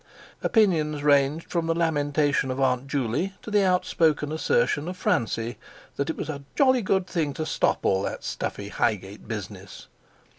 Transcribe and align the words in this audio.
Opinions 0.41 1.03
ranged 1.03 1.51
from 1.51 1.67
the 1.67 1.75
lamentation 1.75 2.49
of 2.49 2.59
Aunt 2.59 2.87
Juley 2.87 3.35
to 3.43 3.51
the 3.51 3.61
outspoken 3.63 4.31
assertion 4.31 4.87
of 4.87 4.97
Francie 4.97 5.59
that 5.95 6.09
it 6.09 6.17
was 6.17 6.27
"a 6.27 6.41
jolly 6.55 6.81
good 6.81 7.05
thing 7.05 7.33
to 7.35 7.45
stop 7.45 7.85
all 7.85 8.01
that 8.01 8.23
stuffy 8.23 8.69
Highgate 8.69 9.27
business." 9.27 9.87